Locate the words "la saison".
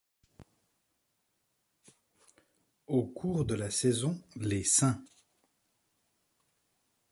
3.53-4.19